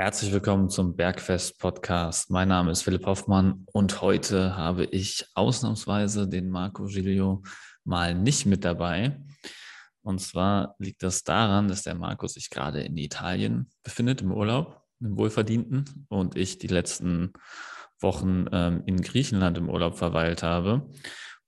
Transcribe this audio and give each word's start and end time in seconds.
Herzlich 0.00 0.30
willkommen 0.30 0.70
zum 0.70 0.94
Bergfest 0.94 1.58
Podcast. 1.58 2.30
Mein 2.30 2.46
Name 2.46 2.70
ist 2.70 2.82
Philipp 2.82 3.04
Hoffmann 3.04 3.66
und 3.72 4.00
heute 4.00 4.56
habe 4.56 4.84
ich 4.84 5.26
ausnahmsweise 5.34 6.28
den 6.28 6.50
Marco 6.50 6.84
Giglio 6.84 7.42
mal 7.82 8.14
nicht 8.14 8.46
mit 8.46 8.64
dabei. 8.64 9.20
Und 10.02 10.20
zwar 10.20 10.76
liegt 10.78 11.02
das 11.02 11.24
daran, 11.24 11.66
dass 11.66 11.82
der 11.82 11.96
Marco 11.96 12.28
sich 12.28 12.48
gerade 12.48 12.82
in 12.82 12.96
Italien 12.96 13.72
befindet, 13.82 14.20
im 14.20 14.30
Urlaub, 14.30 14.84
im 15.00 15.18
Wohlverdienten, 15.18 16.06
und 16.08 16.36
ich 16.36 16.58
die 16.58 16.68
letzten 16.68 17.32
Wochen 17.98 18.46
ähm, 18.52 18.84
in 18.86 19.02
Griechenland 19.02 19.58
im 19.58 19.68
Urlaub 19.68 19.98
verweilt 19.98 20.44
habe. 20.44 20.88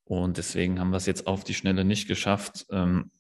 Und 0.03 0.39
deswegen 0.39 0.81
haben 0.81 0.91
wir 0.91 0.97
es 0.97 1.07
jetzt 1.07 1.29
auf 1.29 1.45
die 1.45 1.55
Schnelle 1.55 1.85
nicht 1.85 2.09
geschafft, 2.09 2.67
ähm, 2.73 3.13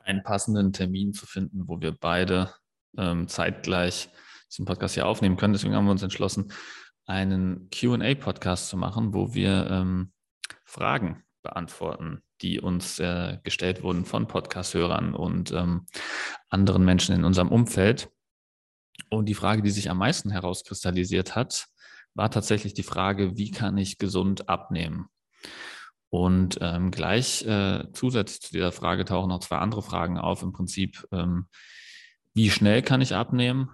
einen 0.00 0.24
passenden 0.24 0.72
Termin 0.72 1.12
zu 1.12 1.24
finden, 1.24 1.68
wo 1.68 1.80
wir 1.80 1.92
beide 1.92 2.52
ähm, 2.98 3.28
zeitgleich 3.28 4.08
diesen 4.56 4.66
Podcast 4.66 4.94
hier 4.94 5.06
aufnehmen 5.06 5.36
können. 5.36 5.52
Deswegen 5.52 5.74
haben 5.74 5.84
wir 5.84 5.90
uns 5.90 6.02
entschlossen, 6.02 6.50
einen 7.04 7.68
QA-Podcast 7.70 8.68
zu 8.68 8.76
machen, 8.76 9.12
wo 9.12 9.34
wir 9.34 9.68
ähm, 9.70 10.12
Fragen 10.64 11.22
beantworten, 11.42 12.22
die 12.40 12.58
uns 12.58 12.98
äh, 12.98 13.38
gestellt 13.44 13.82
wurden 13.82 14.04
von 14.06 14.26
Podcast-Hörern 14.26 15.14
und 15.14 15.52
ähm, 15.52 15.86
anderen 16.48 16.84
Menschen 16.84 17.14
in 17.14 17.24
unserem 17.24 17.48
Umfeld. 17.48 18.10
Und 19.10 19.26
die 19.26 19.34
Frage, 19.34 19.62
die 19.62 19.70
sich 19.70 19.90
am 19.90 19.98
meisten 19.98 20.30
herauskristallisiert 20.30 21.36
hat, 21.36 21.66
war 22.14 22.30
tatsächlich 22.30 22.72
die 22.72 22.82
Frage, 22.82 23.36
wie 23.36 23.50
kann 23.50 23.76
ich 23.76 23.98
gesund 23.98 24.48
abnehmen? 24.48 25.06
Und 26.08 26.58
ähm, 26.62 26.90
gleich 26.90 27.44
äh, 27.46 27.84
zusätzlich 27.92 28.40
zu 28.40 28.52
dieser 28.52 28.72
Frage 28.72 29.04
tauchen 29.04 29.28
noch 29.28 29.40
zwei 29.40 29.58
andere 29.58 29.82
Fragen 29.82 30.18
auf. 30.18 30.42
Im 30.42 30.52
Prinzip, 30.52 31.06
ähm, 31.12 31.46
wie 32.32 32.50
schnell 32.50 32.80
kann 32.80 33.02
ich 33.02 33.14
abnehmen 33.14 33.70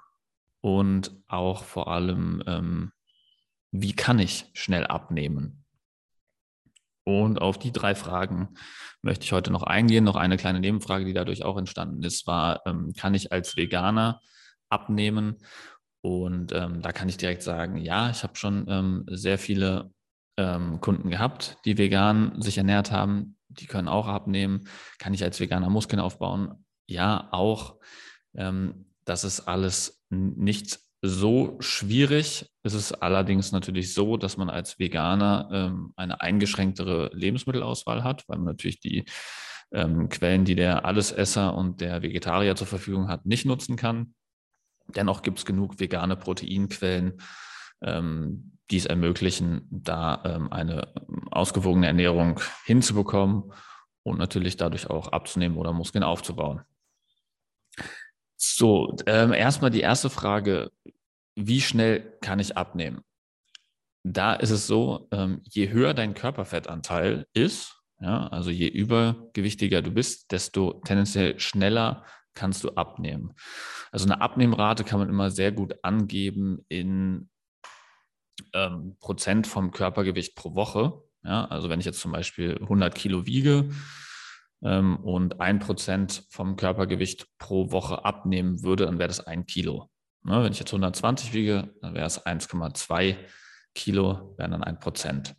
und 0.62 1.12
auch 1.26 1.64
vor 1.64 1.88
allem, 1.88 2.42
ähm, 2.46 2.92
wie 3.72 3.94
kann 3.94 4.18
ich 4.18 4.46
schnell 4.54 4.86
abnehmen? 4.86 5.64
Und 7.04 7.42
auf 7.42 7.58
die 7.58 7.72
drei 7.72 7.94
Fragen 7.96 8.54
möchte 9.02 9.24
ich 9.24 9.32
heute 9.32 9.50
noch 9.50 9.64
eingehen. 9.64 10.04
Noch 10.04 10.14
eine 10.14 10.36
kleine 10.36 10.60
Nebenfrage, 10.60 11.04
die 11.04 11.12
dadurch 11.12 11.44
auch 11.44 11.58
entstanden 11.58 12.02
ist, 12.04 12.28
war, 12.28 12.62
ähm, 12.64 12.92
kann 12.96 13.12
ich 13.12 13.32
als 13.32 13.56
Veganer 13.56 14.20
abnehmen? 14.68 15.38
Und 16.00 16.52
ähm, 16.52 16.80
da 16.80 16.92
kann 16.92 17.08
ich 17.08 17.16
direkt 17.16 17.42
sagen, 17.42 17.76
ja, 17.76 18.10
ich 18.10 18.22
habe 18.22 18.36
schon 18.36 18.66
ähm, 18.68 19.04
sehr 19.08 19.38
viele 19.38 19.90
ähm, 20.36 20.80
Kunden 20.80 21.10
gehabt, 21.10 21.58
die 21.64 21.76
vegan 21.76 22.40
sich 22.40 22.56
ernährt 22.56 22.92
haben. 22.92 23.36
Die 23.48 23.66
können 23.66 23.88
auch 23.88 24.06
abnehmen. 24.06 24.68
Kann 24.98 25.12
ich 25.12 25.24
als 25.24 25.40
Veganer 25.40 25.70
Muskeln 25.70 26.00
aufbauen? 26.00 26.64
Ja, 26.86 27.28
auch. 27.32 27.76
Ähm, 28.34 28.91
das 29.04 29.24
ist 29.24 29.40
alles 29.48 30.02
nicht 30.10 30.78
so 31.02 31.56
schwierig. 31.60 32.48
Es 32.62 32.74
ist 32.74 32.92
allerdings 32.92 33.50
natürlich 33.50 33.92
so, 33.92 34.16
dass 34.16 34.36
man 34.36 34.48
als 34.48 34.78
Veganer 34.78 35.48
ähm, 35.52 35.92
eine 35.96 36.20
eingeschränktere 36.20 37.10
Lebensmittelauswahl 37.12 38.04
hat, 38.04 38.24
weil 38.28 38.38
man 38.38 38.46
natürlich 38.46 38.78
die 38.78 39.04
ähm, 39.72 40.08
Quellen, 40.08 40.44
die 40.44 40.54
der 40.54 40.84
Allesesser 40.84 41.54
und 41.54 41.80
der 41.80 42.02
Vegetarier 42.02 42.54
zur 42.54 42.68
Verfügung 42.68 43.08
hat, 43.08 43.26
nicht 43.26 43.46
nutzen 43.46 43.76
kann. 43.76 44.14
Dennoch 44.94 45.22
gibt 45.22 45.38
es 45.38 45.44
genug 45.44 45.80
vegane 45.80 46.16
Proteinquellen, 46.16 47.20
ähm, 47.82 48.58
die 48.70 48.76
es 48.76 48.86
ermöglichen, 48.86 49.66
da 49.70 50.22
ähm, 50.24 50.52
eine 50.52 50.92
ausgewogene 51.30 51.86
Ernährung 51.88 52.40
hinzubekommen 52.64 53.52
und 54.04 54.18
natürlich 54.18 54.56
dadurch 54.56 54.88
auch 54.88 55.08
abzunehmen 55.08 55.56
oder 55.56 55.72
Muskeln 55.72 56.04
aufzubauen. 56.04 56.62
So, 58.44 58.96
ähm, 59.06 59.32
erstmal 59.32 59.70
die 59.70 59.82
erste 59.82 60.10
Frage, 60.10 60.72
wie 61.36 61.60
schnell 61.60 62.18
kann 62.20 62.40
ich 62.40 62.56
abnehmen? 62.56 63.02
Da 64.02 64.34
ist 64.34 64.50
es 64.50 64.66
so, 64.66 65.06
ähm, 65.12 65.42
je 65.44 65.70
höher 65.70 65.94
dein 65.94 66.14
Körperfettanteil 66.14 67.28
ist, 67.34 67.80
ja, 68.00 68.26
also 68.26 68.50
je 68.50 68.66
übergewichtiger 68.66 69.80
du 69.80 69.92
bist, 69.92 70.32
desto 70.32 70.80
tendenziell 70.84 71.38
schneller 71.38 72.04
kannst 72.34 72.64
du 72.64 72.70
abnehmen. 72.70 73.32
Also 73.92 74.06
eine 74.06 74.20
Abnehmrate 74.20 74.82
kann 74.82 74.98
man 74.98 75.08
immer 75.08 75.30
sehr 75.30 75.52
gut 75.52 75.76
angeben 75.84 76.64
in 76.68 77.30
ähm, 78.54 78.96
Prozent 78.98 79.46
vom 79.46 79.70
Körpergewicht 79.70 80.34
pro 80.34 80.56
Woche. 80.56 81.00
Ja, 81.22 81.44
also 81.44 81.68
wenn 81.68 81.78
ich 81.78 81.86
jetzt 81.86 82.00
zum 82.00 82.10
Beispiel 82.10 82.58
100 82.60 82.92
Kilo 82.92 83.24
wiege, 83.24 83.68
ähm, 84.62 84.96
und 84.96 85.40
ein 85.40 85.58
Prozent 85.58 86.24
vom 86.30 86.56
Körpergewicht 86.56 87.26
pro 87.38 87.70
Woche 87.72 88.04
abnehmen 88.04 88.62
würde, 88.62 88.86
dann 88.86 88.98
wäre 88.98 89.08
das 89.08 89.20
ein 89.20 89.46
Kilo. 89.46 89.90
Ne, 90.24 90.44
wenn 90.44 90.52
ich 90.52 90.60
jetzt 90.60 90.72
120 90.72 91.32
wiege, 91.32 91.74
dann 91.80 91.94
wäre 91.94 92.06
es 92.06 92.24
1,2 92.24 93.16
Kilo, 93.74 94.34
wären 94.38 94.52
dann 94.52 94.62
ein 94.64 94.78
Prozent. 94.78 95.34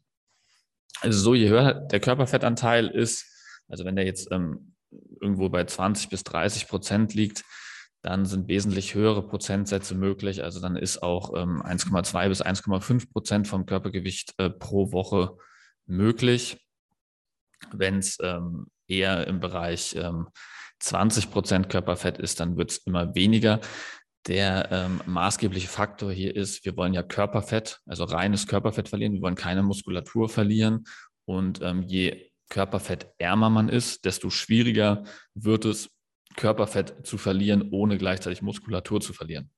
Also 1.02 1.20
so, 1.20 1.34
je 1.34 1.50
höher 1.50 1.74
der 1.74 2.00
Körperfettanteil 2.00 2.88
ist, 2.88 3.26
also 3.68 3.86
wenn 3.86 3.96
der 3.96 4.06
jetzt 4.06 4.32
ähm, 4.32 4.76
irgendwo 5.22 5.50
bei 5.50 5.64
20 5.64 6.10
bis 6.10 6.24
30 6.24 6.68
Prozent 6.68 7.14
liegt, 7.14 7.44
dann 8.02 8.26
sind 8.26 8.50
wesentlich 8.50 8.96
höhere 8.96 9.26
Prozentsätze 9.26 9.96
möglich. 9.96 10.44
Also 10.44 10.60
dann 10.60 10.76
ist 10.76 11.02
auch 11.02 11.34
ähm, 11.36 11.62
1,2 11.62 12.28
bis 12.28 12.44
1,5 12.44 13.12
Prozent 13.12 13.48
vom 13.48 13.66
Körpergewicht 13.66 14.34
äh, 14.38 14.50
pro 14.50 14.92
Woche 14.92 15.38
möglich. 15.86 16.68
Wenn 17.72 18.00
es 18.00 18.18
ähm, 18.22 18.68
eher 18.88 19.28
im 19.28 19.40
Bereich 19.40 19.96
ähm, 19.96 20.28
20 20.80 21.32
Prozent 21.32 21.70
Körperfett 21.70 22.18
ist, 22.18 22.40
dann 22.40 22.58
wird 22.58 22.72
es 22.72 22.78
immer 22.80 23.16
weniger. 23.16 23.62
Der 24.28 24.70
ähm, 24.72 25.02
maßgebliche 25.06 25.68
Faktor 25.68 26.12
hier 26.12 26.36
ist, 26.36 26.64
wir 26.66 26.78
wollen 26.78 26.94
ja 26.94 27.04
Körperfett, 27.04 27.80
also 27.86 28.04
reines 28.06 28.48
Körperfett 28.48 28.90
verlieren. 28.90 29.14
Wir 29.14 29.22
wollen 29.22 29.36
keine 29.36 29.64
Muskulatur 29.64 30.30
verlieren. 30.30 30.86
Und 31.26 31.62
ähm, 31.62 31.84
je 31.84 32.32
körperfettärmer 32.50 33.50
man 33.50 33.70
ist, 33.70 34.06
desto 34.06 34.30
schwieriger 34.30 35.04
wird 35.34 35.66
es, 35.66 35.90
Körperfett 36.36 37.06
zu 37.06 37.18
verlieren, 37.18 37.70
ohne 37.72 37.98
gleichzeitig 37.98 38.42
Muskulatur 38.42 39.02
zu 39.02 39.14
verlieren. 39.14 39.52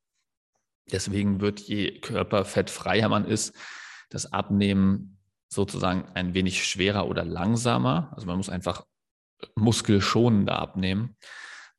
Deswegen 0.91 1.41
wird 1.41 1.61
je 1.61 1.99
körperfettfreier 1.99 3.09
man 3.09 3.25
ist, 3.25 3.55
das 4.09 4.31
Abnehmen 4.31 5.17
sozusagen 5.47 6.05
ein 6.13 6.33
wenig 6.33 6.65
schwerer 6.65 7.07
oder 7.07 7.23
langsamer. 7.23 8.11
Also 8.13 8.27
man 8.27 8.37
muss 8.37 8.49
einfach 8.49 8.85
muskelschonender 9.55 10.57
abnehmen, 10.57 11.17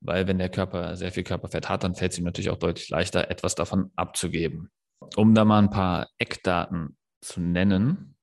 weil 0.00 0.26
wenn 0.26 0.38
der 0.38 0.48
Körper 0.48 0.96
sehr 0.96 1.12
viel 1.12 1.24
Körperfett 1.24 1.68
hat, 1.68 1.84
dann 1.84 1.94
fällt 1.94 2.12
es 2.12 2.18
ihm 2.18 2.24
natürlich 2.24 2.50
auch 2.50 2.58
deutlich 2.58 2.88
leichter, 2.88 3.30
etwas 3.30 3.54
davon 3.54 3.90
abzugeben. 3.96 4.70
Um 5.16 5.34
da 5.34 5.44
mal 5.44 5.58
ein 5.58 5.70
paar 5.70 6.08
Eckdaten 6.18 6.96
zu 7.20 7.40
nennen. 7.40 8.16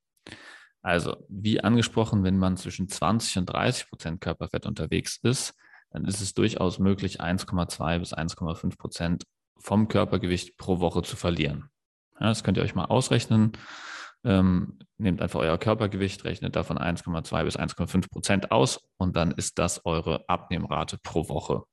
Also, 0.82 1.16
wie 1.30 1.62
angesprochen, 1.62 2.24
wenn 2.24 2.38
man 2.38 2.58
zwischen 2.58 2.90
20 2.90 3.38
und 3.38 3.46
30 3.48 3.90
Prozent 3.90 4.22
Körperfett 4.22 4.66
unterwegs 4.66 5.18
ist, 5.24 5.54
dann 5.92 6.06
ist 6.06 6.20
es 6.20 6.34
durchaus 6.34 6.80
möglich, 6.80 7.22
1,2 7.22 8.00
bis 8.00 8.14
1,5 8.14 8.78
Prozent 8.78 9.24
vom 9.60 9.88
Körpergewicht 9.88 10.58
pro 10.58 10.80
Woche 10.80 11.04
zu 11.04 11.16
verlieren. 11.16 11.70
Ja, 12.20 12.28
das 12.28 12.44
könnt 12.44 12.58
ihr 12.58 12.64
euch 12.64 12.76
mal 12.76 12.86
ausrechnen. 12.86 13.54
Ähm, 14.26 14.80
nehmt 14.98 15.22
einfach 15.22 15.40
euer 15.40 15.58
Körpergewicht, 15.58 16.24
rechnet 16.24 16.56
davon 16.56 16.78
1,2 16.78 17.44
bis 17.44 17.58
1,5 17.58 18.10
Prozent 18.10 18.52
aus 18.52 18.80
und 18.98 19.16
dann 19.16 19.32
ist 19.32 19.60
das 19.60 19.86
eure 19.86 20.28
Abnehmrate 20.30 20.98
pro 20.98 21.28
Woche. 21.28 21.64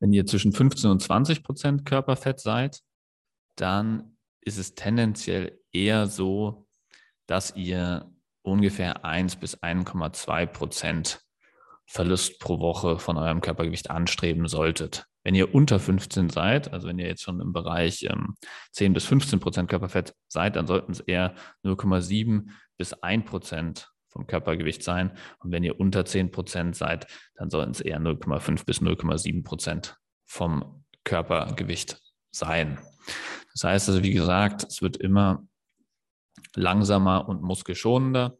Wenn 0.00 0.12
ihr 0.12 0.26
zwischen 0.26 0.52
15 0.52 0.90
und 0.90 1.00
20 1.00 1.42
Prozent 1.42 1.86
Körperfett 1.86 2.40
seid, 2.40 2.80
dann 3.56 4.18
ist 4.40 4.58
es 4.58 4.74
tendenziell 4.74 5.58
eher 5.72 6.06
so, 6.06 6.66
dass 7.26 7.56
ihr 7.56 8.12
ungefähr 8.42 9.04
1 9.04 9.36
bis 9.36 9.62
1,2 9.62 10.46
Prozent 10.46 11.24
Verlust 11.86 12.40
pro 12.40 12.60
Woche 12.60 12.98
von 12.98 13.16
eurem 13.16 13.40
Körpergewicht 13.40 13.90
anstreben 13.90 14.48
solltet. 14.48 15.06
Wenn 15.24 15.34
ihr 15.34 15.54
unter 15.54 15.80
15 15.80 16.28
seid, 16.28 16.72
also 16.72 16.86
wenn 16.86 16.98
ihr 16.98 17.06
jetzt 17.06 17.22
schon 17.22 17.40
im 17.40 17.52
Bereich 17.52 18.04
ähm, 18.04 18.34
10 18.72 18.92
bis 18.92 19.06
15 19.06 19.40
Prozent 19.40 19.70
Körperfett 19.70 20.14
seid, 20.28 20.56
dann 20.56 20.66
sollten 20.66 20.92
es 20.92 21.00
eher 21.00 21.34
0,7 21.64 22.50
bis 22.76 22.92
1 22.92 23.24
Prozent 23.24 23.90
vom 24.08 24.26
Körpergewicht 24.26 24.82
sein. 24.82 25.16
Und 25.38 25.50
wenn 25.50 25.64
ihr 25.64 25.80
unter 25.80 26.04
10 26.04 26.30
Prozent 26.30 26.76
seid, 26.76 27.06
dann 27.34 27.50
sollten 27.50 27.72
es 27.72 27.80
eher 27.80 27.98
0,5 27.98 28.64
bis 28.66 28.80
0,7 28.80 29.42
Prozent 29.42 29.96
vom 30.26 30.84
Körpergewicht 31.04 32.00
sein. 32.30 32.78
Das 33.52 33.64
heißt 33.64 33.88
also, 33.88 34.02
wie 34.02 34.12
gesagt, 34.12 34.64
es 34.64 34.82
wird 34.82 34.96
immer 34.98 35.46
langsamer 36.54 37.28
und 37.28 37.42
muskelschonender. 37.42 38.36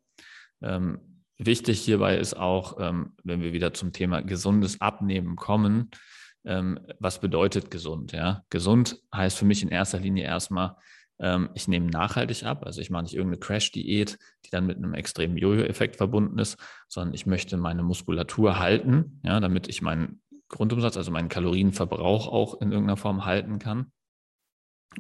Ähm, 0.63 1.23
wichtig 1.39 1.81
hierbei 1.81 2.17
ist 2.19 2.35
auch, 2.35 2.79
ähm, 2.79 3.15
wenn 3.23 3.41
wir 3.41 3.53
wieder 3.53 3.73
zum 3.73 3.93
Thema 3.93 4.23
gesundes 4.23 4.81
Abnehmen 4.81 5.37
kommen, 5.37 5.91
ähm, 6.45 6.79
was 6.99 7.21
bedeutet 7.21 7.71
gesund? 7.71 8.13
Ja? 8.13 8.45
Gesund 8.51 9.01
heißt 9.15 9.39
für 9.39 9.45
mich 9.45 9.63
in 9.63 9.69
erster 9.69 9.99
Linie 9.99 10.25
erstmal, 10.25 10.77
ähm, 11.19 11.51
ich 11.55 11.69
nehme 11.69 11.87
nachhaltig 11.87 12.45
ab, 12.45 12.65
also 12.65 12.81
ich 12.81 12.91
mache 12.91 13.05
nicht 13.05 13.15
irgendeine 13.15 13.41
Crash-Diät, 13.41 14.19
die 14.45 14.51
dann 14.51 14.67
mit 14.67 14.77
einem 14.77 14.95
extremen 14.95 15.37
Jojo-Effekt 15.37 15.97
verbunden 15.97 16.39
ist, 16.39 16.59
sondern 16.89 17.15
ich 17.15 17.27
möchte 17.27 17.57
meine 17.57 17.83
Muskulatur 17.83 18.59
halten, 18.59 19.21
ja, 19.25 19.41
damit 19.41 19.69
ich 19.69 19.83
meinen 19.83 20.23
Grundumsatz, 20.49 20.97
also 20.97 21.11
meinen 21.11 21.29
Kalorienverbrauch 21.29 22.29
auch 22.29 22.61
in 22.61 22.73
irgendeiner 22.73 22.97
Form 22.97 23.25
halten 23.25 23.59
kann. 23.59 23.93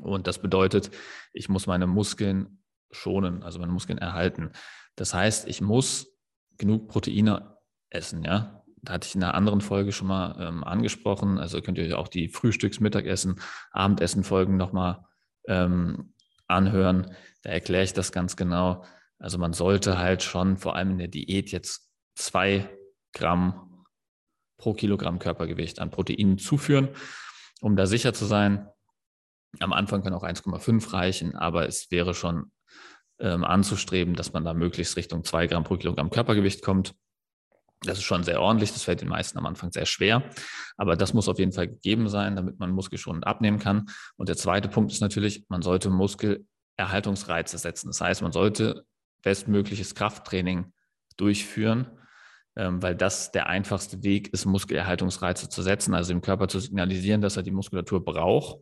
Und 0.00 0.26
das 0.26 0.41
bedeutet, 0.41 0.91
ich 1.32 1.49
muss 1.49 1.67
meine 1.67 1.87
Muskeln 1.87 2.62
schonen, 2.91 3.43
also 3.43 3.58
meine 3.58 3.73
Muskeln 3.73 3.99
erhalten. 3.99 4.50
Das 4.96 5.14
heißt, 5.14 5.49
ich 5.49 5.61
muss 5.61 6.17
genug 6.56 6.88
Proteine 6.88 7.58
essen, 7.91 8.25
ja. 8.25 8.63
Da 8.84 8.94
hatte 8.94 9.06
ich 9.08 9.14
in 9.14 9.22
einer 9.22 9.34
anderen 9.34 9.60
Folge 9.60 9.92
schon 9.92 10.08
mal 10.08 10.36
ähm, 10.40 10.64
angesprochen. 10.64 11.38
Also 11.38 11.60
könnt 11.60 11.78
ihr 11.78 11.84
euch 11.84 11.94
auch 11.94 12.08
die 12.08 12.28
Frühstücks-, 12.28 12.81
Mittagessen-, 12.81 13.40
Abendessen-Folgen 13.72 14.56
nochmal 14.56 15.04
ähm, 15.46 16.14
anhören. 16.46 17.14
Da 17.42 17.50
erkläre 17.50 17.84
ich 17.84 17.92
das 17.92 18.12
ganz 18.12 18.36
genau. 18.36 18.84
Also 19.19 19.38
man 19.38 19.52
sollte 19.52 19.98
halt 19.98 20.22
schon 20.22 20.56
vor 20.56 20.76
allem 20.76 20.92
in 20.92 20.98
der 20.98 21.08
Diät 21.08 21.50
jetzt 21.50 21.90
zwei 22.14 22.69
Gramm 23.12 23.84
pro 24.58 24.75
Kilogramm 24.75 25.19
Körpergewicht 25.19 25.78
an 25.78 25.90
Proteinen 25.90 26.38
zuführen, 26.38 26.88
um 27.60 27.76
da 27.76 27.86
sicher 27.86 28.12
zu 28.12 28.25
sein. 28.25 28.69
Am 29.60 29.72
Anfang 29.72 30.02
kann 30.02 30.14
auch 30.14 30.25
1,5 30.25 30.92
reichen, 30.92 31.34
aber 31.36 31.66
es 31.66 31.90
wäre 31.90 32.14
schon 32.14 32.50
ähm, 33.20 33.44
anzustreben, 33.44 34.14
dass 34.14 34.32
man 34.32 34.44
da 34.44 34.54
möglichst 34.54 34.96
Richtung 34.96 35.25
zwei 35.25 35.46
Gramm 35.46 35.64
pro 35.64 35.76
Kilogramm 35.76 36.10
Körpergewicht 36.10 36.62
kommt. 36.62 36.94
Das 37.86 37.98
ist 37.98 38.04
schon 38.04 38.25
sehr 38.25 38.40
ordentlich, 38.40 38.72
das 38.72 38.84
fällt 38.84 39.00
den 39.00 39.08
meisten 39.08 39.38
am 39.38 39.46
Anfang 39.46 39.72
sehr 39.72 39.86
schwer, 39.86 40.22
aber 40.76 40.96
das 40.96 41.14
muss 41.14 41.28
auf 41.28 41.38
jeden 41.38 41.52
Fall 41.52 41.69
gegeben 41.69 42.08
sein, 42.08 42.36
damit 42.36 42.58
man 42.58 42.70
muskelschonend 42.70 43.26
abnehmen 43.26 43.58
kann. 43.58 43.86
Und 44.16 44.28
der 44.28 44.36
zweite 44.36 44.69
Punkt 44.69 44.92
ist 44.92 45.00
natürlich, 45.00 45.44
man 45.48 45.62
sollte 45.62 45.90
Muskelerhaltungsreize 45.90 47.58
setzen. 47.58 47.88
Das 47.88 48.00
heißt, 48.00 48.22
man 48.22 48.32
sollte 48.32 48.84
bestmögliches 49.22 49.94
Krafttraining 49.94 50.72
durchführen, 51.16 51.90
ähm, 52.56 52.82
weil 52.82 52.94
das 52.94 53.32
der 53.32 53.48
einfachste 53.48 54.02
Weg 54.02 54.32
ist, 54.32 54.44
Muskelerhaltungsreize 54.44 55.48
zu 55.48 55.62
setzen, 55.62 55.94
also 55.94 56.12
dem 56.12 56.20
Körper 56.20 56.48
zu 56.48 56.60
signalisieren, 56.60 57.20
dass 57.20 57.36
er 57.36 57.42
die 57.42 57.50
Muskulatur 57.50 58.04
braucht. 58.04 58.60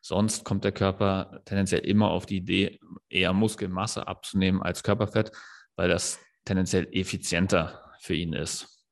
Sonst 0.00 0.44
kommt 0.44 0.64
der 0.64 0.72
Körper 0.72 1.40
tendenziell 1.44 1.80
immer 1.80 2.10
auf 2.10 2.26
die 2.26 2.36
Idee, 2.36 2.78
eher 3.08 3.32
Muskelmasse 3.32 4.06
abzunehmen 4.06 4.62
als 4.62 4.82
Körperfett, 4.82 5.32
weil 5.74 5.88
das 5.88 6.18
tendenziell 6.44 6.88
effizienter 6.92 7.85
für 8.06 8.14
ihn 8.14 8.32
ist. 8.32 8.84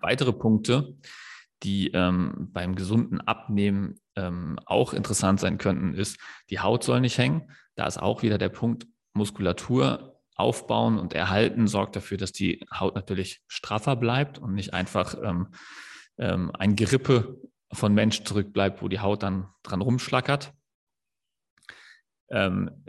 Weitere 0.00 0.32
Punkte, 0.32 0.96
die 1.62 1.88
ähm, 1.88 2.48
beim 2.52 2.74
gesunden 2.74 3.20
Abnehmen 3.20 4.00
ähm, 4.16 4.58
auch 4.66 4.92
interessant 4.92 5.40
sein 5.40 5.58
könnten, 5.58 5.94
ist, 5.94 6.18
die 6.50 6.60
Haut 6.60 6.84
soll 6.84 7.00
nicht 7.00 7.18
hängen. 7.18 7.50
Da 7.74 7.86
ist 7.86 7.98
auch 7.98 8.22
wieder 8.22 8.38
der 8.38 8.48
Punkt, 8.48 8.86
Muskulatur 9.12 10.20
aufbauen 10.34 10.98
und 10.98 11.14
erhalten 11.14 11.66
sorgt 11.66 11.96
dafür, 11.96 12.16
dass 12.16 12.32
die 12.32 12.64
Haut 12.72 12.94
natürlich 12.94 13.42
straffer 13.48 13.96
bleibt 13.96 14.38
und 14.38 14.54
nicht 14.54 14.72
einfach 14.72 15.16
ähm, 15.20 15.48
ähm, 16.16 16.52
ein 16.54 16.76
Gerippe 16.76 17.40
von 17.72 17.92
Mensch 17.92 18.22
zurückbleibt, 18.22 18.80
wo 18.80 18.88
die 18.88 19.00
Haut 19.00 19.22
dann 19.22 19.48
dran 19.62 19.82
rumschlackert. 19.82 20.52
Ähm, 22.30 22.84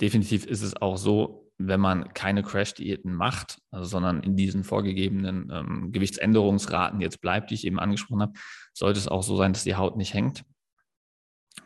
definitiv 0.00 0.44
ist 0.46 0.62
es 0.62 0.76
auch 0.76 0.98
so, 0.98 1.47
wenn 1.58 1.80
man 1.80 2.14
keine 2.14 2.42
Crash-Diäten 2.42 3.12
macht, 3.12 3.60
also, 3.70 3.84
sondern 3.84 4.22
in 4.22 4.36
diesen 4.36 4.62
vorgegebenen 4.62 5.50
ähm, 5.52 5.92
Gewichtsänderungsraten 5.92 7.00
jetzt 7.00 7.20
bleibt, 7.20 7.50
die 7.50 7.54
ich 7.54 7.66
eben 7.66 7.80
angesprochen 7.80 8.22
habe, 8.22 8.32
sollte 8.72 8.98
es 8.98 9.08
auch 9.08 9.24
so 9.24 9.36
sein, 9.36 9.52
dass 9.52 9.64
die 9.64 9.74
Haut 9.74 9.96
nicht 9.96 10.14
hängt. 10.14 10.44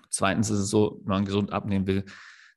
Zweitens 0.09 0.51
ist 0.51 0.59
es 0.59 0.71
so, 0.71 1.01
wenn 1.03 1.11
man 1.11 1.25
gesund 1.25 1.53
abnehmen 1.53 1.87
will, 1.87 2.05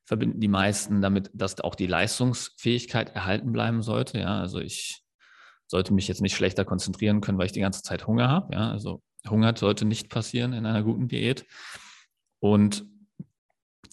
verbinden 0.04 0.40
die 0.40 0.48
meisten 0.48 1.02
damit, 1.02 1.30
dass 1.34 1.60
auch 1.60 1.74
die 1.74 1.86
Leistungsfähigkeit 1.86 3.14
erhalten 3.14 3.52
bleiben 3.52 3.82
sollte. 3.82 4.18
Ja, 4.18 4.40
also 4.40 4.58
ich 4.60 5.02
sollte 5.66 5.92
mich 5.92 6.08
jetzt 6.08 6.22
nicht 6.22 6.36
schlechter 6.36 6.64
konzentrieren 6.64 7.20
können, 7.20 7.38
weil 7.38 7.46
ich 7.46 7.52
die 7.52 7.60
ganze 7.60 7.82
Zeit 7.82 8.06
Hunger 8.06 8.28
habe. 8.28 8.54
Ja, 8.54 8.70
also 8.70 9.02
Hunger 9.28 9.54
sollte 9.56 9.84
nicht 9.84 10.08
passieren 10.08 10.52
in 10.52 10.64
einer 10.64 10.82
guten 10.82 11.08
Diät. 11.08 11.44
Und 12.38 12.86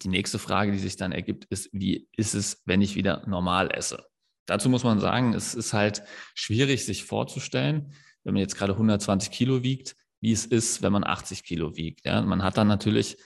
die 0.04 0.10
nächste 0.10 0.40
Frage, 0.40 0.72
die 0.72 0.80
sich 0.80 0.96
dann 0.96 1.12
ergibt, 1.12 1.46
ist, 1.46 1.70
wie 1.72 2.08
ist 2.16 2.34
es, 2.36 2.62
wenn 2.66 2.82
ich 2.82 2.96
wieder 2.96 3.24
normal 3.28 3.72
esse? 3.72 4.06
Dazu 4.46 4.70
muss 4.70 4.84
man 4.84 5.00
sagen, 5.00 5.34
es 5.34 5.56
ist 5.56 5.74
halt 5.74 6.04
schwierig, 6.36 6.86
sich 6.86 7.06
vorzustellen, 7.06 7.94
wenn 8.24 8.34
man 8.34 8.42
jetzt 8.42 8.58
gerade 8.58 8.74
120 8.74 9.32
Kilo 9.32 9.64
wiegt, 9.64 9.96
wie 10.22 10.32
es 10.32 10.46
ist, 10.46 10.82
wenn 10.82 10.94
man 10.94 11.04
80 11.04 11.44
Kilo 11.44 11.76
wiegt. 11.76 12.06
Ja, 12.06 12.22
man 12.22 12.44
hat 12.44 12.58
dann 12.58 12.68
natürlich 12.68 13.18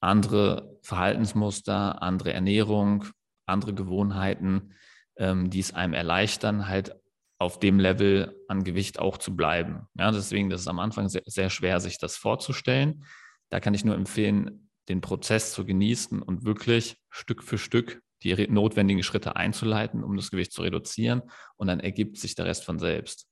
andere 0.00 0.78
Verhaltensmuster, 0.82 2.02
andere 2.02 2.32
Ernährung, 2.32 3.04
andere 3.46 3.74
Gewohnheiten, 3.74 4.74
ähm, 5.16 5.50
die 5.50 5.60
es 5.60 5.74
einem 5.74 5.94
erleichtern, 5.94 6.68
halt 6.68 6.94
auf 7.38 7.58
dem 7.58 7.78
Level 7.78 8.36
an 8.48 8.64
Gewicht 8.64 8.98
auch 8.98 9.18
zu 9.18 9.36
bleiben. 9.36 9.86
Ja, 9.98 10.10
deswegen 10.10 10.50
das 10.50 10.62
ist 10.62 10.68
am 10.68 10.78
Anfang 10.78 11.08
sehr, 11.08 11.22
sehr 11.26 11.50
schwer, 11.50 11.80
sich 11.80 11.98
das 11.98 12.16
vorzustellen. 12.16 13.04
Da 13.50 13.60
kann 13.60 13.74
ich 13.74 13.84
nur 13.84 13.94
empfehlen, 13.94 14.70
den 14.88 15.00
Prozess 15.00 15.52
zu 15.52 15.64
genießen 15.64 16.22
und 16.22 16.44
wirklich 16.44 16.96
Stück 17.10 17.42
für 17.42 17.58
Stück 17.58 18.02
die 18.22 18.34
notwendigen 18.48 19.02
Schritte 19.02 19.36
einzuleiten, 19.36 20.02
um 20.02 20.16
das 20.16 20.30
Gewicht 20.30 20.52
zu 20.52 20.62
reduzieren. 20.62 21.22
Und 21.56 21.66
dann 21.66 21.80
ergibt 21.80 22.16
sich 22.16 22.34
der 22.34 22.46
Rest 22.46 22.64
von 22.64 22.78
selbst. 22.78 23.28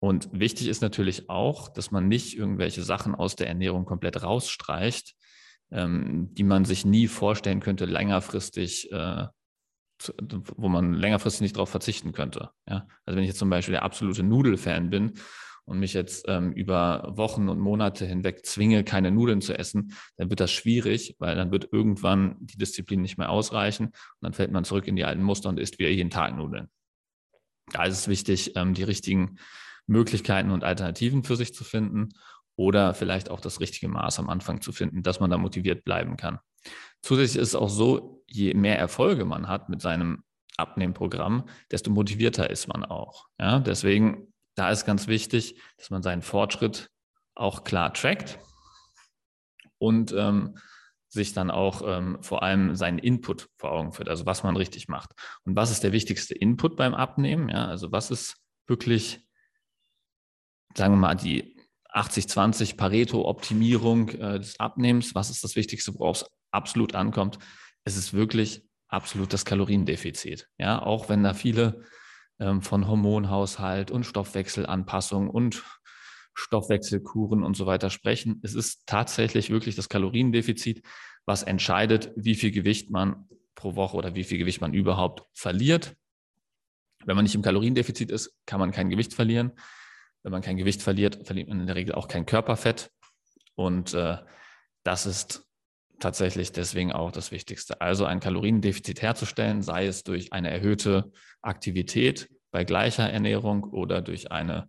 Und 0.00 0.28
wichtig 0.32 0.68
ist 0.68 0.82
natürlich 0.82 1.28
auch, 1.28 1.68
dass 1.68 1.90
man 1.90 2.08
nicht 2.08 2.36
irgendwelche 2.36 2.82
Sachen 2.82 3.14
aus 3.14 3.36
der 3.36 3.48
Ernährung 3.48 3.84
komplett 3.84 4.22
rausstreicht, 4.22 5.14
ähm, 5.70 6.34
die 6.34 6.44
man 6.44 6.64
sich 6.64 6.84
nie 6.84 7.08
vorstellen 7.08 7.60
könnte, 7.60 7.84
längerfristig, 7.84 8.90
äh, 8.92 9.26
zu, 9.98 10.12
wo 10.56 10.68
man 10.68 10.94
längerfristig 10.94 11.40
nicht 11.40 11.56
darauf 11.56 11.70
verzichten 11.70 12.12
könnte. 12.12 12.50
Ja? 12.68 12.86
Also 13.04 13.16
wenn 13.16 13.24
ich 13.24 13.28
jetzt 13.28 13.40
zum 13.40 13.50
Beispiel 13.50 13.72
der 13.72 13.82
absolute 13.82 14.22
Nudelfan 14.22 14.90
bin 14.90 15.14
und 15.68 15.78
mich 15.78 15.92
jetzt 15.92 16.24
ähm, 16.28 16.52
über 16.52 17.12
Wochen 17.16 17.48
und 17.48 17.58
Monate 17.58 18.06
hinweg 18.06 18.44
zwinge, 18.44 18.84
keine 18.84 19.10
Nudeln 19.10 19.40
zu 19.40 19.56
essen, 19.56 19.94
dann 20.16 20.30
wird 20.30 20.40
das 20.40 20.50
schwierig, 20.50 21.16
weil 21.18 21.36
dann 21.36 21.52
wird 21.52 21.68
irgendwann 21.72 22.36
die 22.40 22.58
Disziplin 22.58 23.02
nicht 23.02 23.18
mehr 23.18 23.30
ausreichen 23.30 23.86
und 23.86 23.94
dann 24.20 24.32
fällt 24.32 24.50
man 24.50 24.64
zurück 24.64 24.86
in 24.88 24.96
die 24.96 25.04
alten 25.04 25.22
Muster 25.22 25.48
und 25.48 25.60
isst 25.60 25.78
wieder 25.78 25.90
jeden 25.90 26.10
Tag 26.10 26.36
Nudeln. 26.36 26.68
Da 27.72 27.84
ist 27.84 27.98
es 27.98 28.08
wichtig, 28.08 28.56
ähm, 28.56 28.74
die 28.74 28.82
richtigen 28.82 29.36
Möglichkeiten 29.86 30.50
und 30.50 30.64
Alternativen 30.64 31.22
für 31.22 31.36
sich 31.36 31.54
zu 31.54 31.64
finden 31.64 32.10
oder 32.56 32.94
vielleicht 32.94 33.30
auch 33.30 33.40
das 33.40 33.60
richtige 33.60 33.88
Maß 33.88 34.18
am 34.18 34.28
Anfang 34.28 34.60
zu 34.60 34.72
finden, 34.72 35.02
dass 35.02 35.20
man 35.20 35.30
da 35.30 35.38
motiviert 35.38 35.84
bleiben 35.84 36.16
kann. 36.16 36.38
Zusätzlich 37.02 37.40
ist 37.40 37.48
es 37.48 37.54
auch 37.54 37.70
so, 37.70 38.24
je 38.26 38.54
mehr 38.54 38.78
Erfolge 38.78 39.24
man 39.24 39.48
hat 39.48 39.68
mit 39.68 39.80
seinem 39.80 40.24
Abnehmprogramm, 40.56 41.44
desto 41.70 41.90
motivierter 41.90 42.50
ist 42.50 42.66
man 42.66 42.84
auch. 42.84 43.28
Ja, 43.38 43.60
deswegen, 43.60 44.32
da 44.58 44.70
ist 44.70 44.84
ganz 44.84 45.06
wichtig, 45.06 45.60
dass 45.76 45.90
man 45.90 46.02
seinen 46.02 46.22
Fortschritt 46.22 46.90
auch 47.34 47.64
klar 47.64 47.94
trackt 47.94 48.38
und 49.78 50.12
ähm, 50.12 50.58
sich 51.08 51.32
dann 51.32 51.50
auch 51.50 51.82
ähm, 51.84 52.18
vor 52.22 52.42
allem 52.42 52.74
seinen 52.74 52.98
Input 52.98 53.48
vor 53.56 53.72
Augen 53.72 53.92
führt, 53.92 54.08
also 54.08 54.26
was 54.26 54.42
man 54.42 54.56
richtig 54.56 54.88
macht. 54.88 55.12
Und 55.44 55.56
was 55.56 55.70
ist 55.70 55.84
der 55.84 55.92
wichtigste 55.92 56.34
Input 56.34 56.76
beim 56.76 56.94
Abnehmen? 56.94 57.48
Ja, 57.48 57.66
also 57.66 57.92
was 57.92 58.10
ist 58.10 58.36
wirklich, 58.66 59.20
sagen 60.74 60.94
wir 60.94 60.98
mal, 60.98 61.14
die 61.14 61.56
80-20 61.94 62.76
Pareto-Optimierung 62.76 64.10
äh, 64.10 64.38
des 64.38 64.60
Abnehmens. 64.60 65.14
Was 65.14 65.30
ist 65.30 65.42
das 65.42 65.56
Wichtigste, 65.56 65.94
worauf 65.94 66.22
es 66.22 66.30
absolut 66.50 66.94
ankommt? 66.94 67.38
Es 67.84 67.96
ist 67.96 68.12
wirklich 68.12 68.62
absolut 68.88 69.32
das 69.32 69.44
Kaloriendefizit. 69.44 70.48
Ja, 70.58 70.82
auch 70.82 71.08
wenn 71.08 71.22
da 71.22 71.32
viele 71.32 71.84
von 72.38 72.86
Hormonhaushalt 72.86 73.90
und 73.90 74.04
Stoffwechselanpassung 74.04 75.28
und 75.28 75.64
Stoffwechselkuren 76.34 77.42
und 77.42 77.56
so 77.56 77.66
weiter 77.66 77.90
sprechen. 77.90 78.40
Es 78.44 78.54
ist 78.54 78.86
tatsächlich 78.86 79.50
wirklich 79.50 79.74
das 79.74 79.88
Kaloriendefizit, 79.88 80.82
was 81.26 81.42
entscheidet, 81.42 82.12
wie 82.14 82.36
viel 82.36 82.52
Gewicht 82.52 82.90
man 82.90 83.28
pro 83.56 83.74
Woche 83.74 83.96
oder 83.96 84.14
wie 84.14 84.22
viel 84.22 84.38
Gewicht 84.38 84.60
man 84.60 84.72
überhaupt 84.72 85.24
verliert. 85.34 85.96
Wenn 87.04 87.16
man 87.16 87.24
nicht 87.24 87.34
im 87.34 87.42
Kaloriendefizit 87.42 88.10
ist, 88.10 88.36
kann 88.46 88.60
man 88.60 88.70
kein 88.70 88.88
Gewicht 88.88 89.14
verlieren. 89.14 89.52
Wenn 90.22 90.30
man 90.30 90.42
kein 90.42 90.56
Gewicht 90.56 90.80
verliert, 90.80 91.26
verliert 91.26 91.48
man 91.48 91.60
in 91.60 91.66
der 91.66 91.76
Regel 91.76 91.94
auch 91.94 92.06
kein 92.06 92.24
Körperfett. 92.24 92.90
Und 93.56 93.94
äh, 93.94 94.18
das 94.84 95.06
ist 95.06 95.47
tatsächlich 96.00 96.52
deswegen 96.52 96.92
auch 96.92 97.10
das 97.12 97.32
Wichtigste. 97.32 97.80
Also 97.80 98.04
ein 98.04 98.20
Kaloriendefizit 98.20 99.02
herzustellen, 99.02 99.62
sei 99.62 99.86
es 99.86 100.04
durch 100.04 100.32
eine 100.32 100.50
erhöhte 100.50 101.12
Aktivität 101.42 102.28
bei 102.50 102.64
gleicher 102.64 103.10
Ernährung 103.10 103.64
oder 103.64 104.00
durch 104.00 104.32
eine 104.32 104.68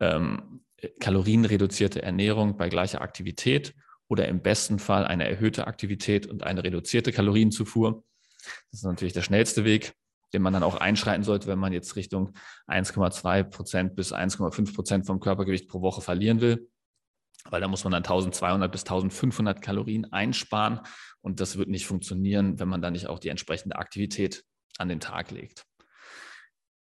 ähm, 0.00 0.64
kalorienreduzierte 1.00 2.02
Ernährung 2.02 2.56
bei 2.56 2.68
gleicher 2.68 3.00
Aktivität 3.00 3.74
oder 4.08 4.28
im 4.28 4.42
besten 4.42 4.78
Fall 4.78 5.06
eine 5.06 5.28
erhöhte 5.28 5.66
Aktivität 5.66 6.26
und 6.26 6.42
eine 6.42 6.64
reduzierte 6.64 7.12
Kalorienzufuhr. 7.12 8.04
Das 8.70 8.80
ist 8.80 8.84
natürlich 8.84 9.14
der 9.14 9.22
schnellste 9.22 9.64
Weg 9.64 9.94
den 10.34 10.42
man 10.42 10.52
dann 10.52 10.64
auch 10.64 10.76
einschreiten 10.76 11.22
sollte, 11.22 11.46
wenn 11.46 11.60
man 11.60 11.72
jetzt 11.72 11.96
Richtung 11.96 12.32
1,2 12.66 13.44
Prozent 13.44 13.94
bis 13.94 14.12
1,5 14.12 14.74
Prozent 14.74 15.06
vom 15.06 15.20
Körpergewicht 15.20 15.68
pro 15.68 15.80
Woche 15.80 16.02
verlieren 16.02 16.40
will. 16.40 16.68
Weil 17.50 17.60
da 17.60 17.68
muss 17.68 17.84
man 17.84 17.92
dann 17.92 18.02
1200 18.02 18.70
bis 18.72 18.82
1500 18.82 19.60
Kalorien 19.60 20.12
einsparen 20.12 20.80
und 21.20 21.40
das 21.40 21.56
wird 21.56 21.68
nicht 21.68 21.86
funktionieren, 21.86 22.58
wenn 22.58 22.68
man 22.68 22.82
dann 22.82 22.94
nicht 22.94 23.06
auch 23.06 23.18
die 23.18 23.28
entsprechende 23.28 23.76
Aktivität 23.76 24.44
an 24.78 24.88
den 24.88 25.00
Tag 25.00 25.30
legt. 25.30 25.66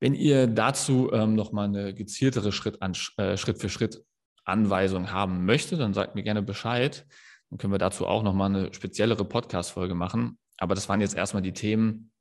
Wenn 0.00 0.14
ihr 0.14 0.46
dazu 0.46 1.10
ähm, 1.12 1.34
nochmal 1.34 1.66
eine 1.66 1.94
gezieltere 1.94 2.52
Schritt, 2.52 2.82
an, 2.82 2.92
äh, 3.16 3.36
Schritt 3.36 3.58
für 3.58 3.70
Schritt 3.70 4.04
Anweisung 4.44 5.10
haben 5.10 5.46
möchtet, 5.46 5.80
dann 5.80 5.94
sagt 5.94 6.14
mir 6.14 6.22
gerne 6.22 6.42
Bescheid. 6.42 7.06
Dann 7.48 7.58
können 7.58 7.72
wir 7.72 7.78
dazu 7.78 8.06
auch 8.06 8.22
nochmal 8.22 8.50
eine 8.54 8.74
speziellere 8.74 9.24
Podcast-Folge 9.24 9.94
machen. 9.94 10.38
Aber 10.58 10.74
das 10.74 10.88
waren 10.88 11.00
jetzt 11.00 11.16
erstmal 11.16 11.42
die 11.42 11.52
Themen, 11.52 12.12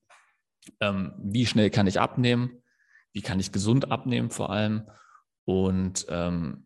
ähm, 0.79 1.13
wie 1.17 1.45
schnell 1.45 1.69
kann 1.69 1.87
ich 1.87 1.99
abnehmen, 1.99 2.63
wie 3.11 3.21
kann 3.21 3.39
ich 3.39 3.51
gesund 3.51 3.91
abnehmen 3.91 4.29
vor 4.29 4.49
allem 4.49 4.87
und 5.45 6.05
ähm, 6.09 6.65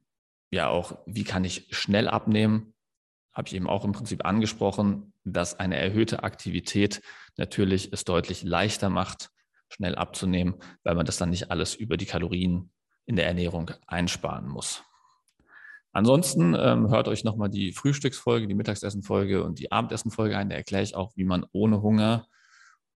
ja 0.51 0.69
auch, 0.69 0.97
wie 1.05 1.23
kann 1.23 1.43
ich 1.43 1.67
schnell 1.71 2.07
abnehmen, 2.07 2.73
habe 3.33 3.47
ich 3.47 3.55
eben 3.55 3.67
auch 3.67 3.85
im 3.85 3.91
Prinzip 3.91 4.25
angesprochen, 4.25 5.13
dass 5.23 5.59
eine 5.59 5.77
erhöhte 5.77 6.23
Aktivität 6.23 7.01
natürlich 7.35 7.93
es 7.93 8.03
deutlich 8.03 8.43
leichter 8.43 8.89
macht, 8.89 9.29
schnell 9.69 9.95
abzunehmen, 9.95 10.55
weil 10.83 10.95
man 10.95 11.05
das 11.05 11.17
dann 11.17 11.29
nicht 11.29 11.51
alles 11.51 11.75
über 11.75 11.97
die 11.97 12.05
Kalorien 12.05 12.71
in 13.05 13.15
der 13.15 13.27
Ernährung 13.27 13.71
einsparen 13.85 14.47
muss. 14.47 14.83
Ansonsten 15.91 16.55
ähm, 16.57 16.89
hört 16.89 17.07
euch 17.07 17.23
nochmal 17.23 17.49
die 17.49 17.73
Frühstücksfolge, 17.73 18.47
die 18.47 18.53
Mittagsessenfolge 18.53 19.43
und 19.43 19.59
die 19.59 19.71
Abendessenfolge 19.71 20.37
ein. 20.37 20.49
Da 20.49 20.55
erkläre 20.55 20.83
ich 20.83 20.95
auch, 20.95 21.11
wie 21.15 21.23
man 21.23 21.45
ohne 21.51 21.81
Hunger 21.81 22.27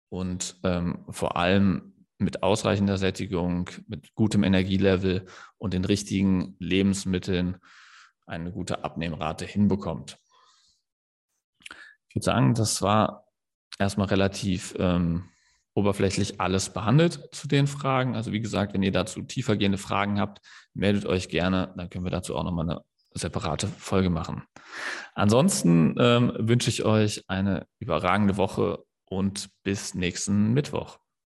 und 0.09 0.59
ähm, 0.63 1.05
vor 1.09 1.37
allem 1.37 2.00
mit 2.21 2.43
ausreichender 2.43 2.97
Sättigung, 2.97 3.69
mit 3.87 4.13
gutem 4.15 4.43
Energielevel 4.43 5.25
und 5.57 5.73
den 5.73 5.85
richtigen 5.85 6.55
Lebensmitteln 6.59 7.57
eine 8.25 8.51
gute 8.51 8.83
Abnehmrate 8.83 9.45
hinbekommt. 9.45 10.17
Ich 12.07 12.15
würde 12.15 12.25
sagen, 12.25 12.53
das 12.53 12.81
war 12.81 13.25
erstmal 13.79 14.07
relativ 14.07 14.75
ähm, 14.77 15.29
oberflächlich 15.73 16.39
alles 16.39 16.71
behandelt 16.71 17.29
zu 17.31 17.47
den 17.47 17.67
Fragen. 17.67 18.15
Also 18.15 18.31
wie 18.31 18.41
gesagt, 18.41 18.73
wenn 18.73 18.83
ihr 18.83 18.91
dazu 18.91 19.21
tiefergehende 19.21 19.77
Fragen 19.77 20.19
habt, 20.19 20.39
meldet 20.73 21.05
euch 21.05 21.29
gerne. 21.29 21.73
Dann 21.77 21.89
können 21.89 22.03
wir 22.03 22.11
dazu 22.11 22.35
auch 22.35 22.43
nochmal 22.43 22.69
eine 22.69 22.81
separate 23.13 23.67
Folge 23.67 24.09
machen. 24.09 24.43
Ansonsten 25.13 25.95
ähm, 25.99 26.33
wünsche 26.37 26.69
ich 26.69 26.83
euch 26.83 27.23
eine 27.27 27.65
überragende 27.79 28.37
Woche 28.37 28.83
und 29.05 29.49
bis 29.63 29.95
nächsten 29.95 30.53
Mittwoch. 30.53 31.00